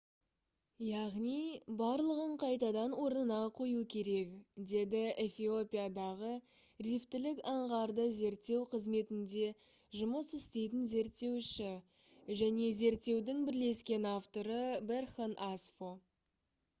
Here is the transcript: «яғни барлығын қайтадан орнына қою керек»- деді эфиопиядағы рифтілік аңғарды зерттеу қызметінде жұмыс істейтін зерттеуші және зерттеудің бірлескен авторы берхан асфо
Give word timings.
«яғни 0.83 1.33
барлығын 1.81 2.31
қайтадан 2.43 2.95
орнына 3.01 3.35
қою 3.59 3.83
керек»- 3.95 4.31
деді 4.71 5.01
эфиопиядағы 5.25 6.31
рифтілік 6.89 7.43
аңғарды 7.53 8.07
зерттеу 8.21 8.59
қызметінде 8.73 9.53
жұмыс 10.01 10.33
істейтін 10.41 10.89
зерттеуші 10.97 11.71
және 12.43 12.73
зерттеудің 12.81 13.47
бірлескен 13.53 14.11
авторы 14.17 14.61
берхан 14.93 15.41
асфо 15.53 15.97